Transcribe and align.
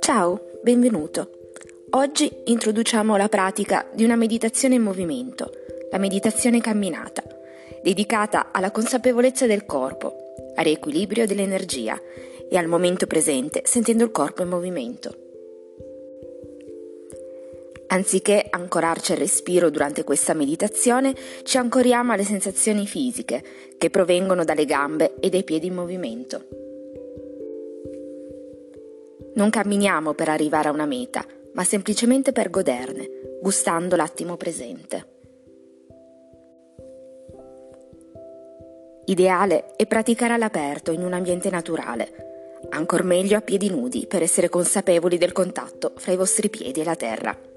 Ciao, 0.00 0.40
benvenuto. 0.62 1.30
Oggi 1.90 2.30
introduciamo 2.44 3.16
la 3.16 3.28
pratica 3.28 3.86
di 3.92 4.04
una 4.04 4.16
meditazione 4.16 4.76
in 4.76 4.82
movimento, 4.82 5.50
la 5.90 5.98
meditazione 5.98 6.60
camminata, 6.60 7.22
dedicata 7.82 8.50
alla 8.50 8.70
consapevolezza 8.70 9.46
del 9.46 9.66
corpo, 9.66 10.16
al 10.54 10.64
riequilibrio 10.64 11.26
dell'energia 11.26 12.00
e 12.50 12.56
al 12.56 12.66
momento 12.66 13.06
presente 13.06 13.62
sentendo 13.64 14.04
il 14.04 14.10
corpo 14.10 14.42
in 14.42 14.48
movimento. 14.48 15.27
Anziché 17.90 18.46
ancorarci 18.50 19.12
al 19.12 19.18
respiro 19.18 19.70
durante 19.70 20.04
questa 20.04 20.34
meditazione, 20.34 21.14
ci 21.42 21.56
ancoriamo 21.56 22.12
alle 22.12 22.24
sensazioni 22.24 22.86
fisiche 22.86 23.42
che 23.78 23.88
provengono 23.88 24.44
dalle 24.44 24.66
gambe 24.66 25.14
e 25.20 25.30
dai 25.30 25.42
piedi 25.42 25.68
in 25.68 25.74
movimento. 25.74 26.44
Non 29.34 29.48
camminiamo 29.48 30.12
per 30.12 30.28
arrivare 30.28 30.68
a 30.68 30.72
una 30.72 30.84
meta, 30.84 31.24
ma 31.54 31.64
semplicemente 31.64 32.32
per 32.32 32.50
goderne, 32.50 33.38
gustando 33.40 33.96
l'attimo 33.96 34.36
presente. 34.36 35.16
Ideale 39.06 39.74
è 39.76 39.86
praticare 39.86 40.34
all'aperto 40.34 40.90
in 40.92 41.02
un 41.02 41.14
ambiente 41.14 41.48
naturale, 41.48 42.58
ancor 42.68 43.04
meglio 43.04 43.38
a 43.38 43.40
piedi 43.40 43.70
nudi 43.70 44.06
per 44.06 44.22
essere 44.22 44.50
consapevoli 44.50 45.16
del 45.16 45.32
contatto 45.32 45.94
fra 45.96 46.12
i 46.12 46.16
vostri 46.16 46.50
piedi 46.50 46.80
e 46.80 46.84
la 46.84 46.96
terra. 46.96 47.47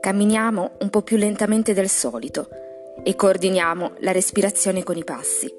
Camminiamo 0.00 0.76
un 0.80 0.88
po' 0.88 1.02
più 1.02 1.18
lentamente 1.18 1.74
del 1.74 1.90
solito 1.90 2.48
e 3.02 3.14
coordiniamo 3.14 3.96
la 3.98 4.12
respirazione 4.12 4.82
con 4.82 4.96
i 4.96 5.04
passi. 5.04 5.54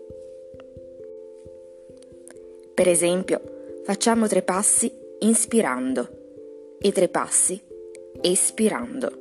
Per 2.73 2.87
esempio, 2.87 3.39
facciamo 3.83 4.27
tre 4.27 4.41
passi 4.41 4.91
inspirando 5.19 6.09
e 6.79 6.91
tre 6.91 7.07
passi 7.07 7.61
espirando, 8.19 9.11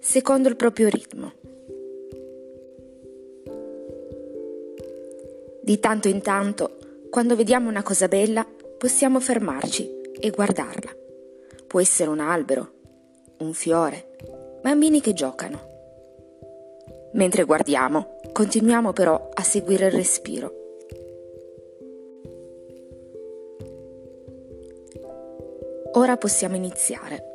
secondo 0.00 0.48
il 0.48 0.56
proprio 0.56 0.88
ritmo. 0.88 1.32
Di 5.62 5.78
tanto 5.78 6.08
in 6.08 6.20
tanto, 6.22 6.76
quando 7.08 7.36
vediamo 7.36 7.68
una 7.68 7.84
cosa 7.84 8.08
bella, 8.08 8.44
possiamo 8.76 9.20
fermarci 9.20 10.00
e 10.18 10.30
guardarla. 10.30 10.90
Può 11.68 11.80
essere 11.80 12.10
un 12.10 12.18
albero, 12.18 12.73
un 13.44 13.52
fiore, 13.52 14.16
bambini 14.62 15.00
che 15.00 15.12
giocano. 15.12 15.72
Mentre 17.12 17.44
guardiamo, 17.44 18.16
continuiamo 18.32 18.92
però 18.92 19.28
a 19.32 19.42
seguire 19.42 19.86
il 19.86 19.92
respiro. 19.92 20.52
Ora 25.92 26.16
possiamo 26.16 26.56
iniziare. 26.56 27.32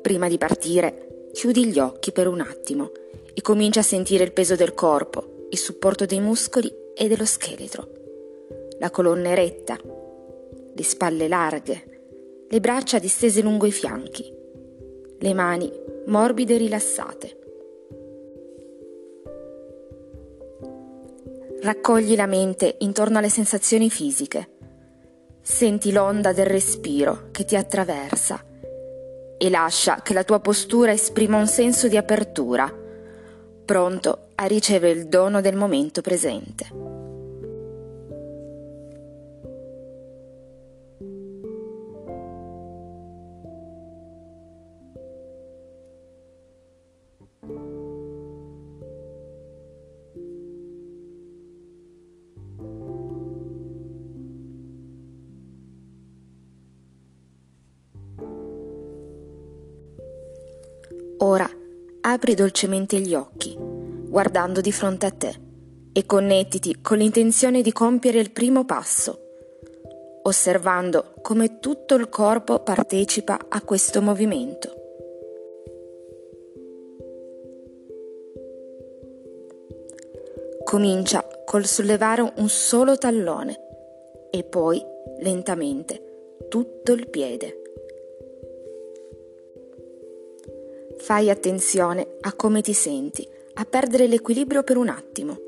Prima 0.00 0.28
di 0.28 0.38
partire, 0.38 1.28
chiudi 1.32 1.66
gli 1.66 1.78
occhi 1.78 2.12
per 2.12 2.26
un 2.26 2.40
attimo 2.40 2.90
e 3.34 3.42
comincia 3.42 3.80
a 3.80 3.84
sentire 3.84 4.24
il 4.24 4.32
peso 4.32 4.56
del 4.56 4.72
corpo, 4.72 5.46
il 5.50 5.58
supporto 5.58 6.06
dei 6.06 6.20
muscoli 6.20 6.72
e 6.94 7.08
dello 7.08 7.26
scheletro. 7.26 7.86
La 8.78 8.90
colonna 8.90 9.28
eretta, 9.28 9.78
le 10.74 10.82
spalle 10.82 11.28
larghe, 11.28 11.91
le 12.52 12.60
braccia 12.60 12.98
distese 12.98 13.40
lungo 13.40 13.64
i 13.64 13.72
fianchi, 13.72 14.30
le 15.20 15.32
mani 15.32 15.72
morbide 16.08 16.56
e 16.56 16.58
rilassate. 16.58 17.38
Raccogli 21.62 22.14
la 22.14 22.26
mente 22.26 22.76
intorno 22.80 23.16
alle 23.16 23.30
sensazioni 23.30 23.88
fisiche. 23.88 24.50
Senti 25.40 25.92
l'onda 25.92 26.34
del 26.34 26.44
respiro 26.44 27.28
che 27.30 27.46
ti 27.46 27.56
attraversa 27.56 28.44
e 29.38 29.48
lascia 29.48 30.02
che 30.02 30.12
la 30.12 30.22
tua 30.22 30.40
postura 30.40 30.92
esprima 30.92 31.38
un 31.38 31.46
senso 31.46 31.88
di 31.88 31.96
apertura, 31.96 32.70
pronto 33.64 34.26
a 34.34 34.44
ricevere 34.44 34.98
il 34.98 35.08
dono 35.08 35.40
del 35.40 35.56
momento 35.56 36.02
presente. 36.02 37.01
Ora 61.24 61.48
apri 62.00 62.34
dolcemente 62.34 62.98
gli 62.98 63.14
occhi, 63.14 63.56
guardando 63.56 64.60
di 64.60 64.72
fronte 64.72 65.06
a 65.06 65.10
te, 65.12 65.32
e 65.92 66.04
connettiti 66.04 66.80
con 66.80 66.98
l'intenzione 66.98 67.62
di 67.62 67.70
compiere 67.70 68.18
il 68.18 68.32
primo 68.32 68.64
passo, 68.64 69.20
osservando 70.22 71.14
come 71.22 71.60
tutto 71.60 71.94
il 71.94 72.08
corpo 72.08 72.58
partecipa 72.58 73.38
a 73.48 73.62
questo 73.62 74.02
movimento. 74.02 74.74
Comincia 80.64 81.24
col 81.44 81.66
sollevare 81.66 82.32
un 82.36 82.48
solo 82.48 82.98
tallone 82.98 83.58
e 84.28 84.42
poi, 84.42 84.84
lentamente, 85.20 86.36
tutto 86.48 86.92
il 86.92 87.08
piede. 87.08 87.61
Fai 91.12 91.28
attenzione 91.28 92.16
a 92.22 92.32
come 92.32 92.62
ti 92.62 92.72
senti, 92.72 93.28
a 93.56 93.66
perdere 93.66 94.06
l'equilibrio 94.06 94.62
per 94.62 94.78
un 94.78 94.88
attimo. 94.88 95.38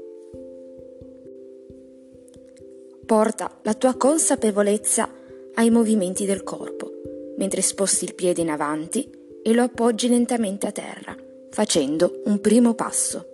Porta 3.07 3.61
la 3.63 3.73
tua 3.73 3.95
consapevolezza 3.95 5.09
ai 5.55 5.71
movimenti 5.71 6.27
del 6.27 6.43
corpo, 6.43 6.91
mentre 7.39 7.63
sposti 7.63 8.05
il 8.05 8.15
piede 8.15 8.43
in 8.43 8.51
avanti 8.51 9.11
e 9.43 9.55
lo 9.55 9.63
appoggi 9.63 10.09
lentamente 10.09 10.67
a 10.67 10.71
terra, 10.71 11.17
facendo 11.49 12.21
un 12.27 12.43
primo 12.43 12.75
passo. 12.75 13.27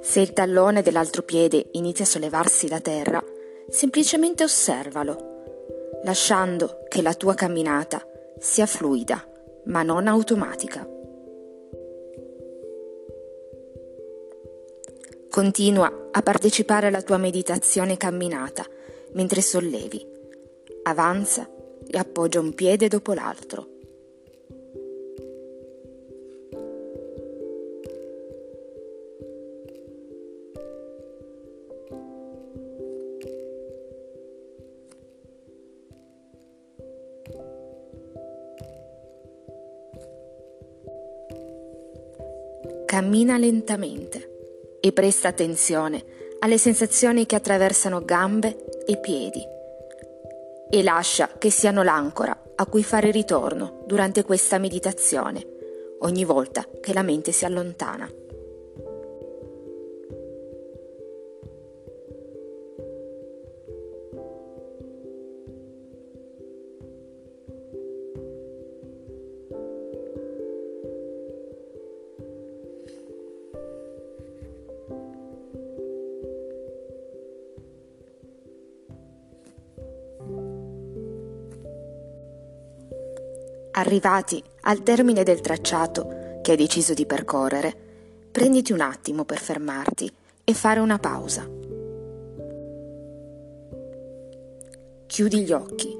Se 0.00 0.20
il 0.20 0.32
tallone 0.32 0.82
dell'altro 0.82 1.22
piede 1.22 1.68
inizia 1.72 2.04
a 2.04 2.08
sollevarsi 2.08 2.66
da 2.66 2.80
terra, 2.80 3.22
semplicemente 3.68 4.44
osservalo, 4.44 6.00
lasciando 6.04 6.84
che 6.88 7.02
la 7.02 7.14
tua 7.14 7.34
camminata 7.34 8.06
sia 8.38 8.66
fluida, 8.66 9.26
ma 9.64 9.82
non 9.82 10.06
automatica. 10.06 10.88
Continua 15.30 16.08
a 16.10 16.22
partecipare 16.22 16.86
alla 16.86 17.02
tua 17.02 17.18
meditazione 17.18 17.96
camminata 17.96 18.64
mentre 19.12 19.42
sollevi. 19.42 20.06
Avanza 20.84 21.48
e 21.86 21.98
appoggia 21.98 22.40
un 22.40 22.54
piede 22.54 22.88
dopo 22.88 23.12
l'altro. 23.12 23.75
Cammina 42.96 43.36
lentamente 43.36 44.78
e 44.80 44.90
presta 44.90 45.28
attenzione 45.28 46.02
alle 46.38 46.56
sensazioni 46.56 47.26
che 47.26 47.36
attraversano 47.36 48.02
gambe 48.02 48.84
e 48.86 48.96
piedi 48.96 49.44
e 50.70 50.82
lascia 50.82 51.28
che 51.36 51.50
siano 51.50 51.82
l'ancora 51.82 52.34
a 52.54 52.64
cui 52.64 52.82
fare 52.82 53.10
ritorno 53.10 53.82
durante 53.84 54.24
questa 54.24 54.56
meditazione 54.56 55.46
ogni 55.98 56.24
volta 56.24 56.66
che 56.80 56.94
la 56.94 57.02
mente 57.02 57.32
si 57.32 57.44
allontana. 57.44 58.10
Arrivati 83.78 84.42
al 84.62 84.82
termine 84.82 85.22
del 85.22 85.42
tracciato 85.42 86.40
che 86.40 86.52
hai 86.52 86.56
deciso 86.56 86.94
di 86.94 87.04
percorrere, 87.04 87.74
prenditi 88.32 88.72
un 88.72 88.80
attimo 88.80 89.26
per 89.26 89.38
fermarti 89.38 90.10
e 90.44 90.54
fare 90.54 90.80
una 90.80 90.98
pausa. 90.98 91.46
Chiudi 95.06 95.42
gli 95.42 95.52
occhi, 95.52 95.94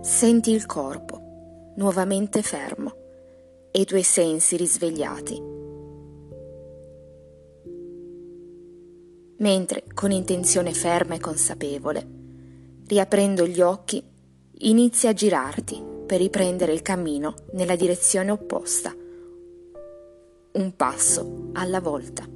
senti 0.00 0.50
il 0.50 0.66
corpo 0.66 1.72
nuovamente 1.76 2.42
fermo 2.42 2.92
e 3.70 3.82
i 3.82 3.84
tuoi 3.84 4.02
sensi 4.02 4.56
risvegliati. 4.56 5.40
Mentre 9.36 9.84
con 9.94 10.10
intenzione 10.10 10.72
ferma 10.72 11.14
e 11.14 11.20
consapevole, 11.20 12.06
riaprendo 12.88 13.46
gli 13.46 13.60
occhi, 13.60 14.16
inizi 14.60 15.06
a 15.06 15.12
girarti 15.12 15.80
per 16.06 16.18
riprendere 16.18 16.72
il 16.72 16.82
cammino 16.82 17.34
nella 17.52 17.76
direzione 17.76 18.30
opposta, 18.30 18.92
un 20.52 20.74
passo 20.74 21.50
alla 21.52 21.80
volta. 21.80 22.26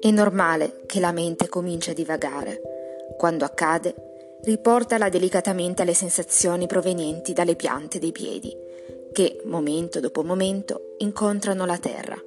È 0.00 0.10
normale 0.10 0.82
che 0.86 0.98
la 0.98 1.12
mente 1.12 1.48
cominci 1.48 1.90
a 1.90 1.94
divagare. 1.94 2.60
Quando 3.16 3.44
accade, 3.44 3.94
riportala 4.42 5.08
delicatamente 5.08 5.82
alle 5.82 5.94
sensazioni 5.94 6.66
provenienti 6.66 7.32
dalle 7.32 7.54
piante 7.54 8.00
dei 8.00 8.10
piedi, 8.10 8.52
che 9.12 9.40
momento 9.44 10.00
dopo 10.00 10.24
momento 10.24 10.94
incontrano 10.98 11.66
la 11.66 11.78
terra. 11.78 12.20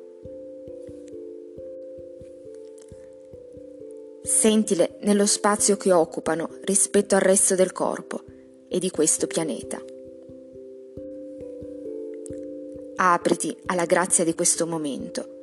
Sentile 4.22 4.98
nello 5.02 5.26
spazio 5.26 5.78
che 5.78 5.92
occupano 5.92 6.50
rispetto 6.62 7.16
al 7.16 7.22
resto 7.22 7.56
del 7.56 7.72
corpo 7.72 8.22
e 8.68 8.80
di 8.80 8.90
questo 8.90 9.28
pianeta. 9.28 9.82
Apriti 12.98 13.56
alla 13.66 13.86
grazia 13.86 14.24
di 14.24 14.34
questo 14.34 14.66
momento 14.66 15.34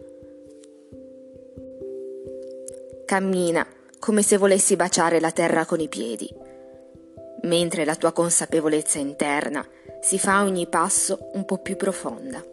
Cammina 3.12 3.66
come 3.98 4.22
se 4.22 4.38
volessi 4.38 4.74
baciare 4.74 5.20
la 5.20 5.32
terra 5.32 5.66
con 5.66 5.80
i 5.80 5.88
piedi, 5.88 6.26
mentre 7.42 7.84
la 7.84 7.96
tua 7.96 8.12
consapevolezza 8.12 8.98
interna 8.98 9.66
si 10.00 10.18
fa 10.18 10.38
a 10.38 10.44
ogni 10.44 10.66
passo 10.66 11.30
un 11.32 11.44
po' 11.44 11.58
più 11.58 11.76
profonda. 11.76 12.44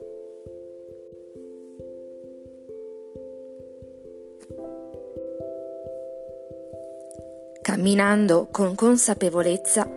Camminando 7.62 8.48
con 8.52 8.74
consapevolezza 8.76 9.88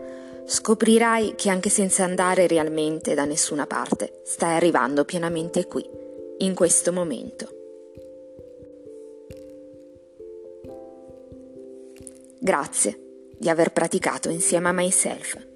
scoprirai 0.44 1.34
che 1.36 1.48
anche 1.48 1.70
senza 1.70 2.04
andare 2.04 2.46
realmente 2.46 3.14
da 3.14 3.24
nessuna 3.24 3.66
parte 3.66 4.20
stai 4.24 4.56
arrivando 4.56 5.04
pienamente 5.04 5.66
qui, 5.66 5.88
in 6.38 6.54
questo 6.54 6.92
momento. 6.92 7.48
Grazie 12.40 13.11
di 13.42 13.48
aver 13.48 13.72
praticato 13.72 14.30
insieme 14.30 14.68
a 14.68 14.72
myself. 14.72 15.51